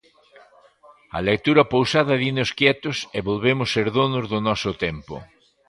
A 1.17 1.19
lectura 1.29 1.63
pausada 1.73 2.13
dinos 2.23 2.49
quietos 2.57 2.97
e 3.17 3.19
volvemos 3.29 3.67
ser 3.75 3.87
donos 3.97 4.25
do 4.31 4.39
noso 4.47 4.71
tempo. 4.85 5.15